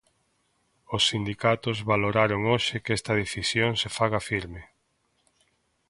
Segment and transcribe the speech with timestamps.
[0.95, 4.61] Os sindicatos valoraron hoxe que esta decisión se faga firme.